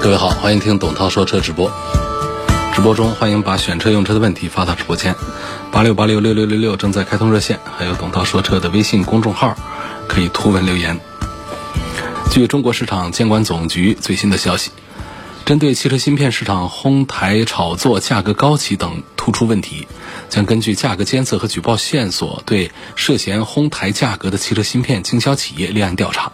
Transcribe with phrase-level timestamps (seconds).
[0.00, 1.70] 各位好，欢迎听董涛说车直播。
[2.72, 5.16] 直播中欢迎把选车用车的问题发到直播间，
[5.72, 9.56] 八六八六六六六六正在开通热线，还有董涛说车的微信公众号，
[10.06, 11.00] 可以图文留言。
[12.30, 14.70] 据中国市场监管总局最新的消息，
[15.44, 19.88] 针对汽车芯片市场哄抬炒作、价格高企等突出问题，
[20.28, 26.30] 将根据价格监测和举报线索，对涉嫌哄抬价格的汽车芯片经销企业立案调查。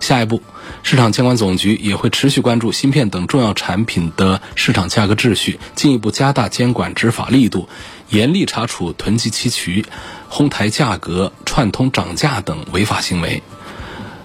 [0.00, 0.42] 下一步。
[0.82, 7.68] 市场监管总局也会持续关注芯片等重要产品的市场价格秩序，进一步加大监管执法力度，
[8.10, 9.84] 严厉查处囤积期渠、
[10.28, 13.42] 哄抬价格、串通涨价等违法行为。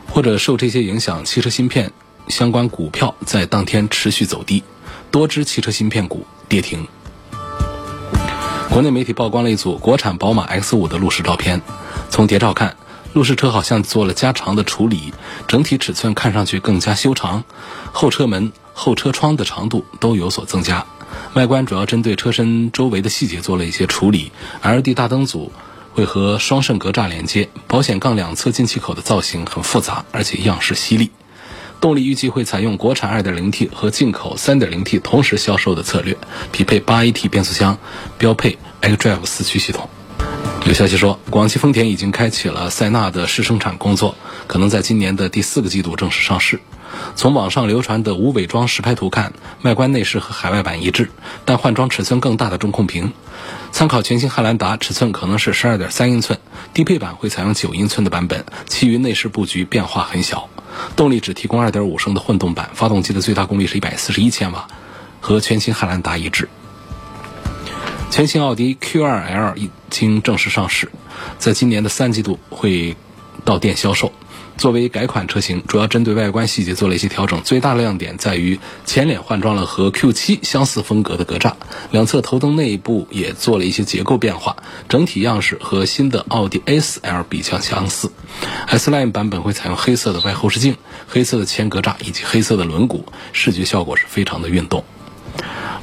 [0.08, 1.92] 或者受这些影响，汽车芯片
[2.28, 4.64] 相关股票在当天持续走低，
[5.12, 6.88] 多只汽车芯片股跌停。
[8.70, 11.62] 国内媒体曝光了一组国产宝马 X5 的路试照片，
[12.10, 12.76] 从谍照看。
[13.14, 15.14] 路试车好像做了加长的处理，
[15.48, 17.44] 整体尺寸看上去更加修长，
[17.92, 20.86] 后车门、后车窗的长度都有所增加。
[21.34, 25.52] 外观主要针对车身周围的细节做了一些处理，LED 大灯组
[25.94, 31.10] 会和双肾格栅连接，保险杠两侧进气口的造型很复杂，而且样式犀利。
[31.82, 36.18] 动力预计会采用国产 2.0T 和进口 3.0T 同时销售的策略，
[36.52, 37.78] 匹配 8AT 变速箱，
[38.18, 39.90] 标配 xDrive 四驱系统。
[40.66, 44.16] 有消息说，广汽丰田已经开启了塞纳的试生产工作，
[44.46, 46.60] 可能在今年的第四个季度正式上市。
[47.16, 51.10] 从网上流传的无伪装实拍图看，外观内饰和海外版一致，
[51.44, 53.14] 但换装尺寸更大的中控屏。
[53.72, 56.38] 参考全新汉兰达，尺寸可能是十二点三英寸，
[56.74, 60.50] 低配版会采用九英寸的版本，其余内饰布局变化很小。
[60.96, 64.68] 动力只提供二点五升的混动版，发动机的最大功率是一百四十一千瓦，
[65.20, 66.48] 和全新汉兰达一致。
[68.10, 70.90] 全新奥迪 Q2L 已经正式上市，
[71.38, 72.98] 在今年的三季度会
[73.46, 74.12] 到店销售。
[74.58, 77.42] 作为改款车型，主要针对外观细节做了一些调整。
[77.44, 81.54] 最大的亮点在于前脸换装了和 Q7 相似风格的格栅，
[81.92, 84.58] 两侧头灯内部也做了一些结构变化，
[84.90, 88.12] 整体样式和新的奥迪 A4L 比较相似。
[88.68, 90.76] S Line 版本会采用黑色的外后视镜、
[91.08, 94.84] 黑色的前格栅以及黑色的轮毂，视觉效果是非常的运动。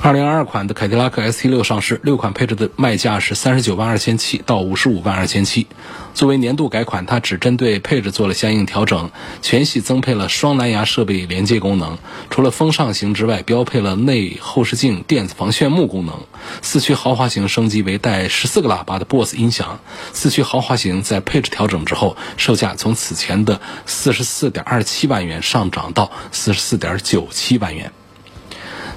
[0.03, 5.67] 二零二二款的凯迪拉克 ST 六上市，六款配置的卖价是三十九万二千七到五十五万二千七。
[6.15, 9.11] 作为年度改款，它只针对配置做了相应调整，
[9.43, 11.99] 全系增配了双蓝牙设备连接功能。
[12.31, 16.15] 除了风尚型之外，标配了内后视镜、电子防眩目功能。
[16.63, 19.81] 四驱豪华型升级为带十四个喇叭的 BOSS 音响。
[20.13, 27.91] 四驱豪华型在配置调整之后，售价从此前的四十四点二七万元上涨到四十四点九七万元。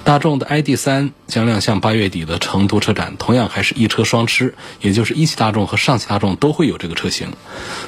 [0.09, 0.70] 大众的 ID.
[0.75, 7.28] 三将亮相八月底的成都车展，同样还是一车双吃，也就是一汽大众和上汽大众都会有这个车型。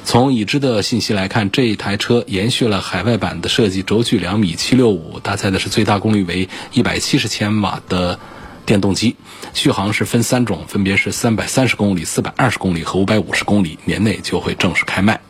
[0.05, 8.19] 从已知的信息来看，这一台车延续了海外版的设计，轴距两米七六五，搭载的是最大功率为一百七十千瓦的
[8.67, 9.15] 电动机，
[9.55, 15.21] 续航是分三种，分别是三百三十公里、四百二十公里和五百五十公里，年内就会正式开卖。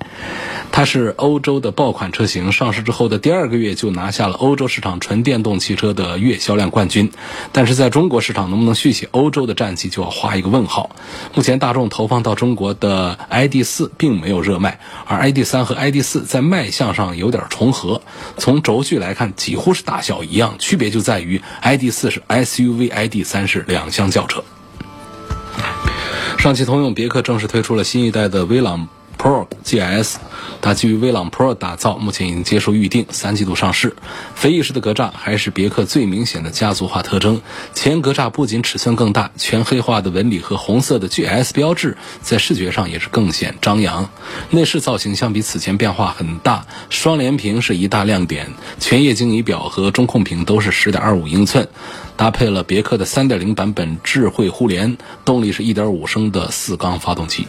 [0.73, 7.11] 它是欧洲的爆款车型，上市之后的第二个月就拿下了欧洲市场纯电动汽车的月销量冠军。
[7.51, 10.89] 但是在中国市场能不能续写欧洲的战绩，就要画一个问号。
[11.35, 18.01] 目前大众投放到中国的 ID 四并没有热卖，而 ID 三和 ID 四在卖相上有点重合。
[18.37, 24.43] 从轴距来看，几乎是大小一样，区别就在于 ID 四是 SUV，ID 三是两厢轿车。
[26.39, 28.87] 上汽通用别克正式推出了新一代的威朗。
[29.17, 30.15] Pro GS，
[30.61, 33.95] 它基于威朗 Pro 打造，目前已经接受预定，三季度上市。
[34.35, 37.41] 飞翼式的格栅还是别克最明显的家族化特征。
[37.73, 44.09] 前格栅不仅尺寸更大，全黑化的纹理和红色的 GS 标志在视觉上也是更显张扬。
[44.49, 51.67] 内饰造型相比此前变化很大，双联屏是一大亮点，全液晶仪表和中控屏都是10.25英寸，
[52.17, 57.47] 搭配了别克的3.0版本智慧互联，动力是一点五升的四缸发动机。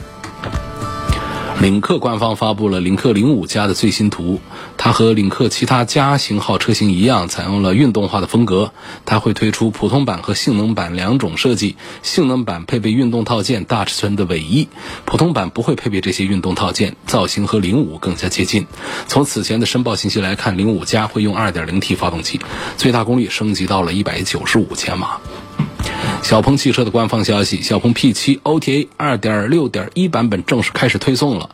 [1.63, 4.41] 领克官方发布了领克零五加的最新图，
[4.77, 8.73] 它和领克其他加型号车型一样，采用了运动化的风格。
[9.07, 14.67] 它会推出普通版和性能版两种设计，性能版配备运动套件、大尺寸的尾翼，
[15.05, 18.67] 普通版不会配备这些运动套件，造型和零五更加接近。
[19.07, 22.41] 从此前的申报信息来看，零五加会用 2.0T 发动机，
[22.77, 25.21] 最大功率升级到了195千瓦。
[26.23, 31.51] 小鹏汽车的官方消息，小鹏 P7 OTA 2.6.1版本正式开始推送了。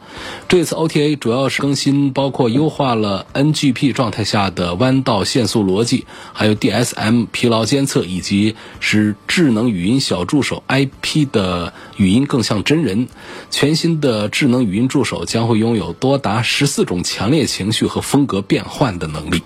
[0.47, 13.09] 这次 OTA 主要是更新，包括优化了 NGP 状态下的弯道限速逻辑，还有 DSM 疲劳监测，以及使智能语音小助手 IP 的语音更像真人。
[13.51, 19.43] 全新的智能语音助手将会拥有多达十四种强烈情绪和风格变换的能力。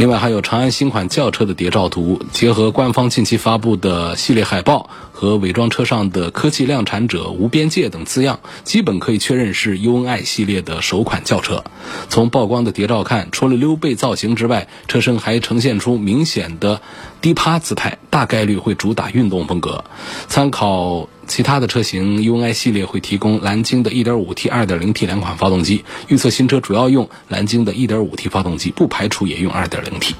[0.00, 11.62] 另外还有长安新款轿车的谍照图，结合官方近期发布的系列海报和伪装车上的“科技量产者无边界”等字样，基本可以确认是 UNI 系列的首款轿车。
[12.08, 16.80] 从曝光的谍照看，除了溜背造型之外，车身还呈现出明显的
[17.20, 19.84] 低趴姿态，大概率会主打运动风格。
[20.28, 21.09] 参考。
[21.30, 25.84] 其他的车型，UNI 系列会提供蓝鲸的 1.5T、2.0T 两款发动机。
[26.08, 30.14] 预测新车主要用蓝鲸的 1.5T 发动机，不排除也用 2.0T。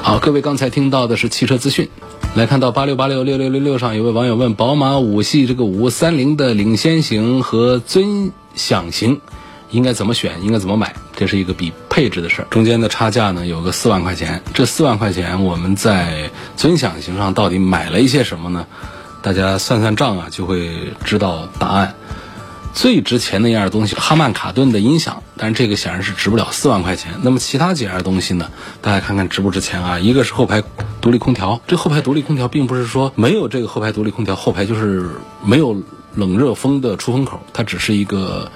[0.00, 1.88] 好，各位刚才听到的是汽车资讯。
[2.36, 9.20] 来看到八六八六六六六六上有位网友问：宝马五系这个五三零的领先型和尊享型
[9.72, 10.44] 应该怎么选？
[10.44, 10.94] 应该怎么买？
[11.16, 14.40] 这是一个比配置的事儿，中间的差价呢有个四万块钱。
[14.54, 18.68] 这四万块钱我们在尊享型上到底买了一些什么呢？
[19.22, 21.94] 大家算算账啊，就会知道答案。
[22.74, 27.12] 最值钱的一样东西，哈曼卡顿的音响，但是这个显然是值不了四万块钱。
[27.22, 28.50] 那么其他几样东西呢？
[28.80, 29.98] 大家看看值不值钱啊？
[29.98, 30.62] 一个是后排
[31.00, 35.06] 独立空调，这后排独立空调并不是说没有这个后排独立空调，后排就是
[35.44, 35.76] 没有
[36.14, 38.50] 冷热风的出风口，它只是一个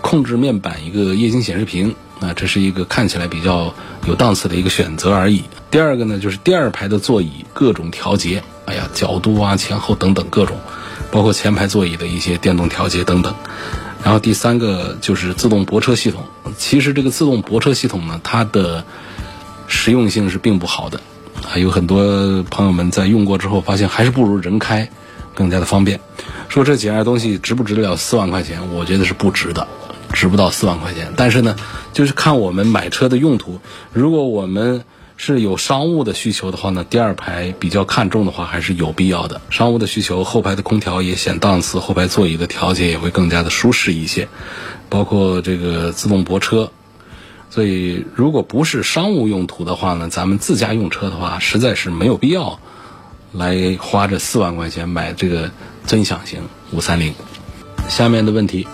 [0.00, 3.74] 控制面板，一个液晶显示屏啊，这是一个看起来比较
[4.06, 5.44] 有档次的一个选择而已。
[5.70, 8.42] 第二个呢，就是第二排的座椅各种调节。
[8.64, 10.56] 哎呀，角度啊，前后等等各种，
[11.10, 13.34] 包括前排座椅的一些电动调节等等。
[14.04, 16.24] 然后第三个就是自动泊车系统。
[16.56, 18.84] 其实这个自动泊车系统呢，它的
[19.66, 21.00] 实用性是并不好的。
[21.44, 24.88] 还有很多朋友们在用过之后，发现还是不如人开
[25.34, 26.00] 更加的方便。
[26.48, 28.74] 说这几样东西值不值得了四万块钱？
[28.74, 29.66] 我觉得是不值的，
[30.12, 31.12] 值不到四万块钱。
[31.16, 31.56] 但是呢，
[31.92, 33.60] 就是看我们买车的用途。
[33.92, 34.84] 如果我们
[35.24, 39.40] 是有商务的需求的话呢，第二排比较看重的话还是有必要的。
[39.50, 44.26] 商务的需求，后排的空调也显档次，后排座椅的调节也会更加的舒适一些，
[44.88, 46.72] 包括这个自动泊车。
[47.50, 52.58] 所以，如果不是商务用途的话呢，咱们自家用车的话，实在是没有必要
[53.30, 55.52] 来花这四万块钱买这个
[55.86, 56.40] 尊享型
[56.72, 57.14] 五三零。
[57.88, 58.66] 下面的问题，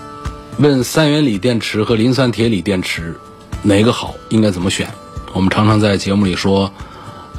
[0.59, 3.17] 问三元锂电池和磷酸铁锂电池
[3.63, 4.89] 哪个好，应该怎么选？
[5.33, 6.73] 我们常常在节目里说，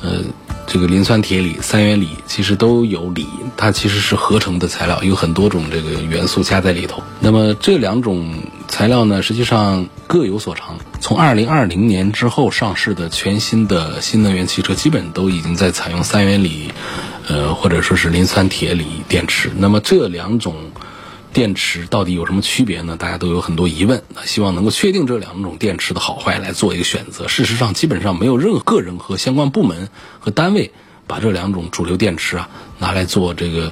[0.01, 0.21] 呃，
[0.67, 3.27] 这个磷酸铁锂、三元锂其实都有锂，
[3.57, 7.01] 它其实是合成的材料，有很多种这个元素加在里头。
[7.19, 8.33] 那么这两种
[8.67, 10.77] 材料呢，实际上各有所长。
[11.01, 16.71] 从二零二零年之后上市的全新的新能源汽车，基本都已经在采用三元锂，
[17.27, 19.51] 呃，或者说是磷酸铁锂电池。
[19.57, 20.55] 那么这两种。
[21.31, 22.97] 电池到底有什么区别呢？
[22.97, 24.01] 大家都有很多疑问。
[24.15, 27.27] 那希望能够确定这两种电池的好坏来做一个选择。
[27.27, 29.89] 事实上，基本上没有任何个人和相关部门
[30.19, 30.71] 和单位
[31.05, 32.49] 把这两种主流电池啊
[32.79, 33.71] 拿来做这个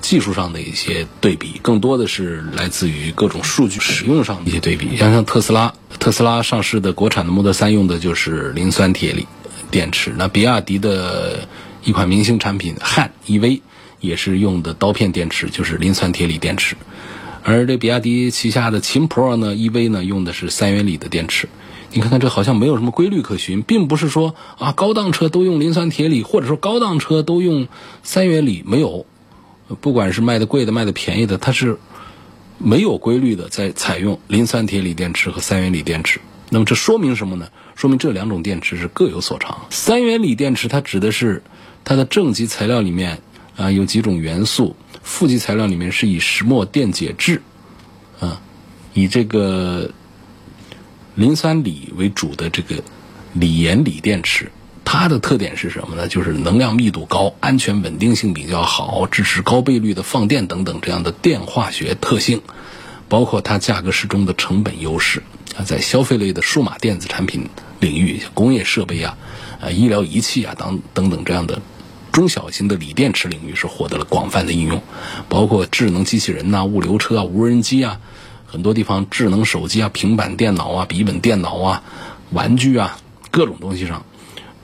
[0.00, 4.96] 技术上的一些对比，更多的是来自于各种数据使用上的一些对比。
[4.96, 9.26] 像像特斯拉，特斯拉上市的国产的 Model 3用的就是磷酸铁锂
[9.70, 10.12] 电池。
[10.16, 11.48] 那比亚迪的
[11.84, 13.60] 一款明星产品汉 EV。
[14.00, 16.76] 也是用的刀片电池，就是磷酸铁锂电池，
[17.44, 21.48] 而这比亚迪旗下的秦 Pro 呢，EV 呢用的是三元锂的电池。
[21.92, 27.68] 你看看这好像没有什么规律可循，并不是说啊高档车都用磷酸铁锂，或者说高档车都用
[28.02, 29.06] 三元锂，没有。
[29.80, 31.78] 不管是卖的贵的卖的便宜的，它是
[32.58, 36.20] 没有规律的在采用磷酸铁锂电池和三元锂电池。
[36.48, 37.48] 那么这说明什么呢？
[37.74, 39.66] 说明这两种电池是各有所长。
[39.70, 41.42] 三元锂电池它指的是
[41.84, 43.20] 它的正极材料里面。
[43.60, 47.42] 啊，有几种元素，负极材料里面是以石墨电解质，
[48.18, 48.40] 啊，
[48.94, 49.90] 以这个
[51.14, 52.82] 磷酸锂为主的这个
[53.34, 54.50] 锂盐锂电池，
[54.82, 56.08] 它的特点是什么呢？
[56.08, 62.40] 就是能量密度高，安全稳定性比较好，支持高倍率的放电等等这样的电化学特性，
[63.10, 65.22] 包括它价格适中的成本优势
[65.54, 69.18] 啊，在消费类的数码电子产品领域、工业设备啊、
[69.60, 71.60] 啊医疗仪器啊等等等这样的。
[72.12, 74.82] 中小型的锂电池领域是获得了广泛的应用，
[75.28, 78.00] 包括智能机器人呐、物流车啊、无人机啊，
[78.46, 81.82] 很多地方智能手机啊、平板电脑啊、笔记本电脑啊、
[82.32, 82.98] 玩具啊
[83.30, 84.04] 各种东西上，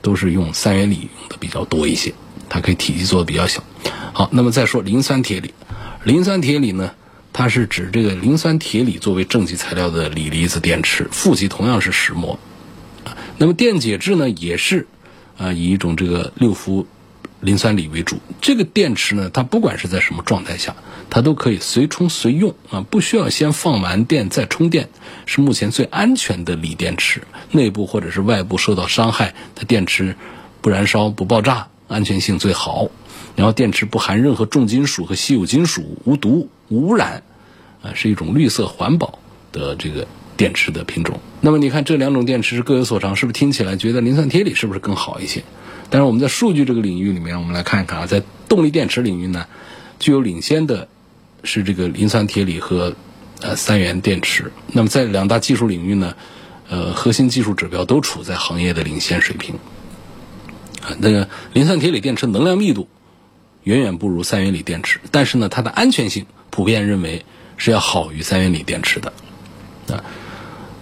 [0.01, 2.13] 都是用三元锂用的比较多一些。
[2.49, 3.63] 它可以体积做的比较小。
[4.13, 5.53] 好，那么再说磷酸铁锂，
[6.03, 6.91] 磷酸铁锂呢，
[7.31, 12.37] 它是指这个磷酸铁锂作为正极材料的锂离子电池，负极同样是石墨。
[13.37, 14.87] 那么电解质呢，也是
[15.37, 16.85] 啊以一种这个六氟。
[17.39, 20.75] 磷酸锂为主，这个电池呢，它不管是在什么状态下，
[21.09, 24.89] 它都可以随充随用啊，不需要先放完电再充电，
[25.27, 27.21] 是目前最安全的锂电池。
[27.51, 30.15] 内部或者是外部受到伤害，它电池
[30.61, 32.89] 不燃烧不爆炸，安全性最好。
[33.35, 37.21] 然后电池不含任何重金属和稀有金属，无毒无污染，
[37.83, 39.19] 啊，是一种绿色环保
[39.51, 41.19] 的这个电池的品种。
[41.39, 45.43] 那么你看这两种电池各有所长，是不是听起来觉得磷酸铁锂是不是更好一些？
[45.89, 49.45] 但是我们在数据这个领域里面，我们来看一看啊，在动力电池领域呢，
[49.99, 50.87] 具有领先的
[51.43, 52.93] 是这个磷酸铁锂和
[53.41, 54.51] 呃三元电池。
[54.73, 56.15] 那么在两大技术领域呢，
[56.69, 59.55] 呃，核心技术指标都处在行业的领先水平。
[60.81, 62.87] 啊，那个磷酸铁锂电池能量密度
[63.63, 67.25] 远远不如三元锂电池，但是呢，它的安全性普遍认为
[67.57, 69.13] 是要好于三元锂电池的
[69.89, 70.03] 啊。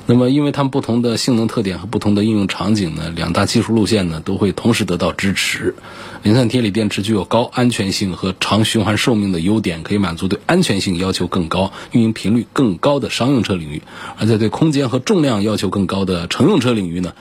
[0.07, 5.73] 那么，因为它们不同的性能特点和不同的应用场景呢，两大技术路线呢都会同时得到支持。
[6.21, 13.81] 磷酸铁锂电池具有高安全性和长循环寿命的优点，可以满足对安全性要求更高、运营频率更高的商用车领域；
[14.19, 17.13] 而在对空间和重量要求更高的乘用车领域呢，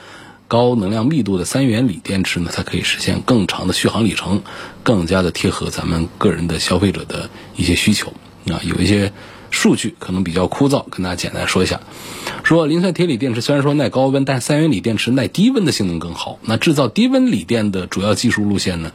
[0.47, 4.43] 高能量密度的三元锂电池呢，它可以实现更长的续航里程，
[4.83, 8.13] 更加的贴合咱们个人的消费者的一些需求
[8.51, 9.11] 啊，有一些。
[9.51, 11.79] 数据可能比较枯燥，跟大家简单说一下。
[12.45, 16.37] 说磷酸铁锂电池虽然说耐高温，但是三元锂电池耐低温的性能更好。
[16.43, 18.91] 那制造低温锂电的主要技术路线呢？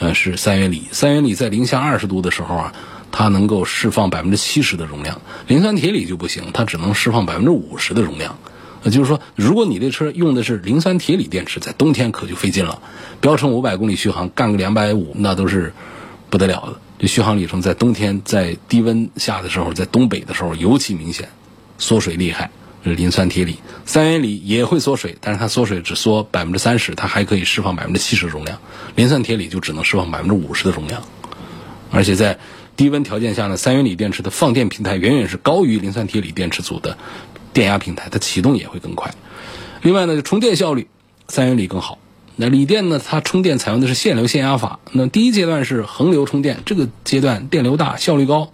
[0.00, 0.82] 呃，是三元锂。
[0.90, 2.74] 三元锂在零下二十度的时候啊，
[3.12, 5.20] 它能够释放百分之七十的容量。
[5.46, 8.36] 磷酸铁锂就不行，它只能释放百分之五十的容量。
[8.82, 12.82] 那就是说，如果你这车用的是磷酸铁锂电池，在冬天可就费劲了。
[13.20, 15.72] 标称五百公里续航，干个两百五，那都是
[16.30, 16.80] 不得了的。
[16.98, 21.28] 这续航里程在冬天在低温下的时候，在东北的时候尤其明显，
[21.78, 22.50] 缩水厉害。
[22.88, 28.58] 是磷酸铁锂，三元锂也会缩水，但是它缩水只缩百分之三十，它还可以释放百分之七十的容量。
[28.96, 31.02] 磷酸铁锂就只能释放百分之五十的容量。
[31.90, 32.38] 而且在
[32.76, 36.98] 低温条件下呢，三元锂电池的放电平台远远是高于磷酸铁锂电池组的
[37.52, 39.14] 电压平台，它启动也会更快。
[39.82, 40.88] 另外呢，就充电效率，
[41.28, 41.98] 三元锂更好。
[42.40, 43.00] 那锂电呢？
[43.04, 44.78] 它充电采用的是限流限压法。
[44.92, 48.52] 那第一阶段是恒流充电，这个阶段电流大，效率高。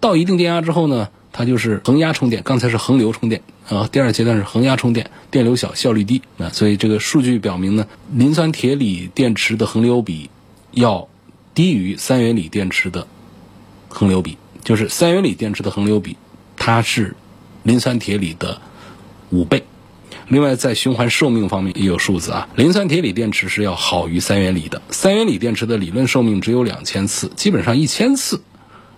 [0.00, 2.42] 到一定电压之后呢，它就是恒压充电。
[2.42, 6.22] 刚才是恒流充电啊，第二阶段是恒压充电，电流小，效率低。
[6.38, 10.30] 啊所以这个数据表明呢，磷酸铁锂电池的恒流比
[10.70, 11.06] 要
[11.54, 13.06] 低于三元锂电池的
[13.88, 16.16] 恒流比，就是三元锂电池的恒流比，
[16.56, 17.14] 它是
[17.64, 18.58] 磷酸铁锂的
[19.28, 19.62] 五倍。
[20.28, 22.48] 另外，在循环寿命方面也有数字啊。
[22.56, 24.80] 磷酸铁锂电池是要好于三元锂的。
[24.90, 28.40] 三元锂电池的理论寿命只有两千次，基本上一千次，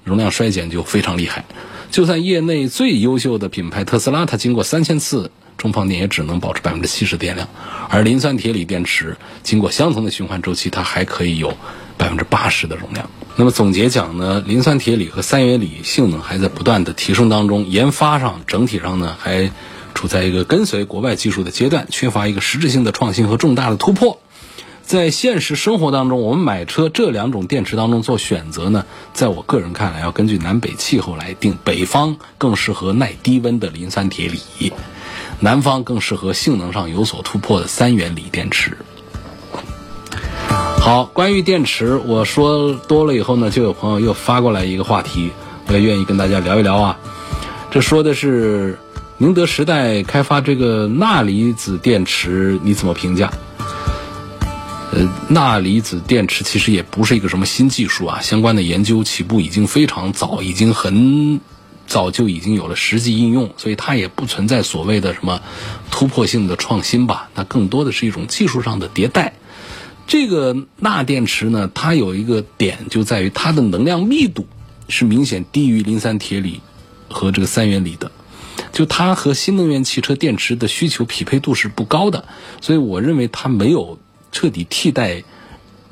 [0.04, 1.44] 容量衰减就非常厉害。
[1.90, 7.48] 就算业内最优秀的品牌特斯拉，它经过三千次充放电也只能保持百分之七十电量。
[7.88, 11.56] 而磷酸铁锂电池经过相同的循环周期，它还可以有
[11.96, 13.08] 百分之八十的容量。
[13.36, 19.50] 那么总结讲呢，磷酸铁锂和三元锂性能还在不断的提升当中，研发上整体上呢还。
[19.94, 24.20] 处在一个跟随国外技术的阶段，缺乏一个实质性的创新和重大的突破。
[24.88, 31.58] 在现实生活当中，我们买车这两种电池当中做选择呢，在我个人看来，要根据南北气候来定。
[31.62, 34.72] 北方更适合耐低温的磷酸铁锂，
[35.40, 38.78] 南方更适合性能上有所突破的三元锂电池。
[40.48, 45.32] 好，关于电池，我说多了以后呢，就有朋友又发过来一个话题，
[45.66, 46.98] 我也愿意跟大家聊一聊啊。
[47.70, 48.78] 这说的是。
[49.20, 53.32] 宁德时代开发这个钠离子电池，你怎么评价？
[54.90, 61.40] 呃，钠离子电池其实也不是一个什么新技术啊，相关的研究起步已经非常早，已经很
[61.86, 65.42] 早就已经有了实际应用，所以它也不存在所谓的什么
[65.90, 69.34] 突破性的创新吧，那更多的是一种技术上的迭代。
[70.06, 74.46] 这个钠电池呢，它有一个点就在于它的能量密度
[74.88, 76.62] 是明显低于磷酸铁锂
[77.10, 78.10] 和这个三元锂的。
[78.72, 82.24] 就它和新能源汽车电池的需求匹配度是不高的，
[82.60, 83.98] 所以我认为它没有
[84.32, 85.22] 彻底替代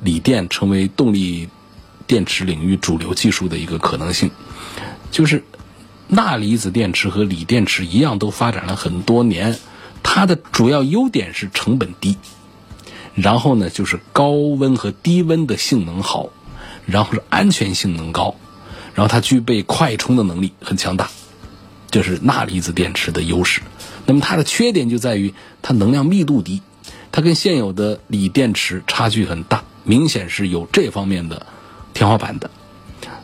[0.00, 1.48] 锂电成为动力
[2.06, 4.30] 电池领域主流技术的一个可能性。
[5.10, 5.44] 就是
[6.08, 9.58] 钠离子电池和锂电池一样，都发展了很多年，
[10.02, 12.16] 它的主要优点是成本低，
[13.14, 16.28] 然后呢就是高温和低温的性能好，
[16.84, 18.36] 然后是安全性能高，
[18.94, 21.10] 然后它具备快充的能力很强大。
[21.90, 23.62] 这是钠离子电池的优势。
[24.04, 26.62] 那么它的缺点就在于它能量密度低，
[27.16, 31.46] 它跟现有的锂电池差距很大，明显是有这方面的
[31.94, 32.50] 天花板的。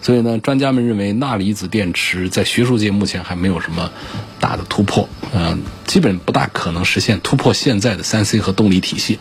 [0.00, 3.92] 所以呢，专家们认为钠离子电池在学术界目前还没有什么
[4.40, 9.18] 大的突破，嗯，基本不大可能实现突破现在的三 C 和动力体系。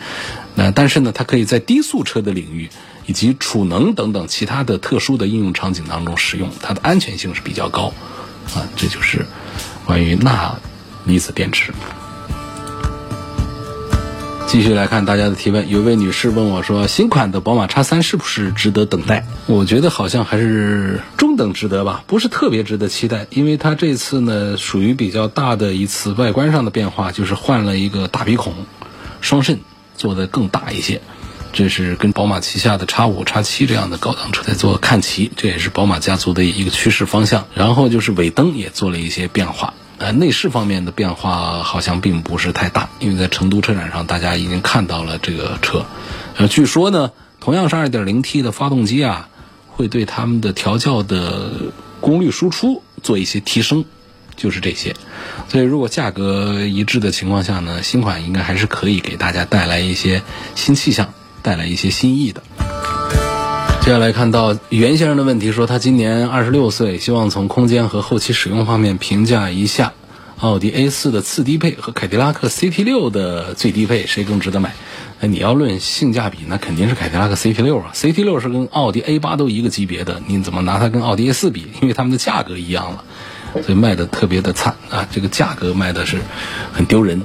[0.54, 2.70] 那但是呢，它可以在低速车的领域
[3.04, 7.92] 以及储能等等其他的特殊的应用场景当中使用，它的安全性是比较高。
[8.54, 9.26] 啊，这就是
[9.84, 10.58] 关于钠
[11.04, 11.74] 离子电池。
[14.52, 28.52] 继续来看大家的提问，有位女士问我说：“新款的宝马叉三是不是值得等待？”我觉得好像还是中等值得吧，不是特别值得期待，因为它这次呢属于比较大的一次外观上的变化，就是换了一个大鼻孔，
[29.22, 29.60] 双肾
[29.96, 31.00] 做的更大一些，
[31.54, 37.46] 这是跟宝马旗下的叉五、叉七这样的高档车在做看齐，这也是宝马家族的一个趋势方向。
[37.54, 39.72] 然后就是尾灯也做了一些变化。
[40.02, 45.86] 呃，内饰方面的变化好像并不是太大，因为在成都车展上，大家已经看到了这个车。
[46.36, 49.28] 呃，据说呢，同样是 2.0T 的发动机啊，
[49.68, 51.52] 会对他们的调教的
[52.00, 53.84] 功率输出做一些提升，
[54.34, 54.96] 就是这些。
[55.48, 60.20] 所以，如果价格一致的情况下呢，新款应该还是可以给大家带来一些
[60.56, 62.42] 新气象，带来一些新意的。
[63.82, 69.92] 接下来看到袁先生的问题，说他今年二十六岁，希望从空间和后期使用方面评价一下
[70.38, 74.72] 奥迪 A 四的次低配和凯迪拉克 CT 六的最低配，谁更值得买？
[75.18, 81.66] 那你要论性价比，那肯定是凯迪拉克 CT 六啊，CT 六是跟奥迪 A 八都一个级别的，你怎么拿它跟奥迪 A 四比？
[81.80, 83.02] 因为它们的价格一样了，
[83.64, 86.18] 所以卖的特别的惨啊，这个价格卖的是
[86.72, 87.20] 很丢人。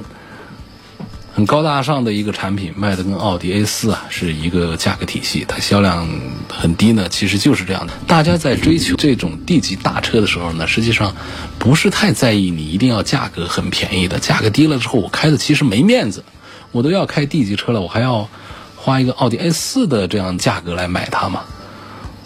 [1.38, 6.04] 很高大上的一个产品，卖的跟奥迪 A 四啊是一个价格体系，它销量
[6.48, 7.92] 很低呢，其实就是这样的。
[8.08, 11.14] 大家在追求这种 D 级大车的时候呢，实际上
[11.56, 16.24] 不是太在意你一定要价格很便宜的，价格低了之后我开的其实没面子，
[16.72, 18.28] 我都要开 D 级车了，我还要
[18.74, 21.44] 花一个奥迪 A 四的这样价格来买它嘛？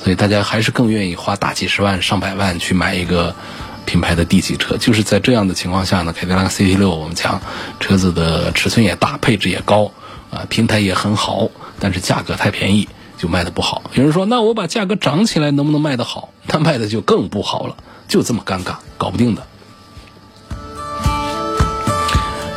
[0.02, 3.36] 所以大家还是更愿意花大几十万、上百万去买一个。
[3.84, 7.40] 品牌的 D 级车，就是在这样的情况下呢，凯迪拉克 CT 六我们讲
[7.80, 9.92] 车子的尺寸也大，配置也高，
[10.30, 11.48] 啊，平台也很好，
[11.78, 13.82] 但是价格太便宜，就卖的不好。
[13.94, 16.30] 有人说，那我把价格涨起来能不能卖得好？
[16.46, 17.76] 那卖的就更不好了，
[18.08, 19.46] 就这么尴尬，搞不定的。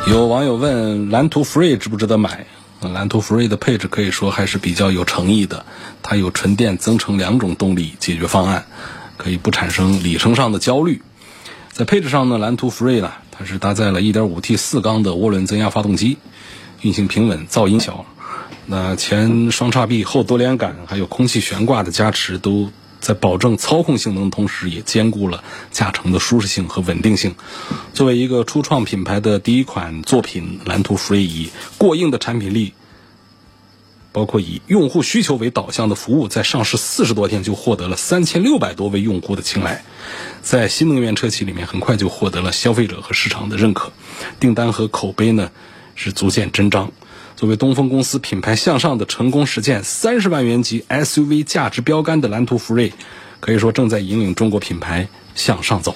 [0.07, 2.45] 有网友问蓝图 Free 值不值得买？
[2.81, 5.65] 蓝图 Free 的配置可以说还是比较有诚意的，
[6.03, 8.65] 它有纯电增程两种动力解决方案，
[9.17, 11.01] 可以不产生里程上的焦虑。
[11.75, 16.17] 在配置上呢，蓝图 Free 呢，它是搭载了 1.5T 四缸的涡轮增压发动机，
[16.81, 18.05] 运行平稳，噪音小。
[18.65, 27.35] 那前双叉臂、后多连杆，还有空气悬挂的加持，都在保证操控性能的同时，也兼顾了驾乘的舒适性和稳定性。
[27.93, 32.71] 作为一个初创品牌的第一款作品，蓝图 Free 以过硬的产品力。
[34.15, 39.83] 包括以用户需求为导向的服务，在上市四十多天就获得了三千六百多位用户的青睐，
[40.41, 43.91] 在新能源车企里面很快就获得了消费者和市场的认可，
[44.39, 45.51] 订单和口碑呢
[45.95, 46.93] 是逐渐增长。
[47.35, 52.93] 作为东风公司品牌向上的成功实践，三十万元级 SUV 价值标杆的蓝图福瑞，
[53.41, 55.93] 可以说正在引领中国品牌向上走。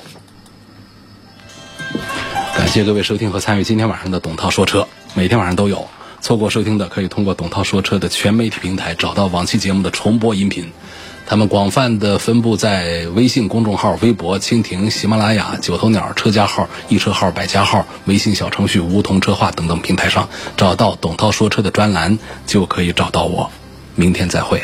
[2.53, 5.87] 感谢各位收听和参与今天晚上的董涛说车，每天晚上都有。
[6.21, 10.71] 错过收听的，可以通过董涛说车的全媒体平台找到往期节目的重播音频。
[11.25, 20.27] 他们广泛的分布在微信公众号、微博、蜻蜓、喜马拉雅、九头鸟车家号、易车号、百家号、微信小程序梧桐车话等等平台上，
[20.57, 23.51] 找到董涛说车的专栏，就可以找到我。
[23.95, 24.59] 明天再会。